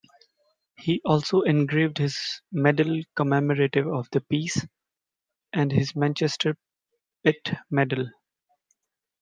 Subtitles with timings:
[0.77, 4.65] He also engraved his medal commemorative of the peace
[5.53, 6.57] and his Manchester
[7.23, 8.09] Pitt medal.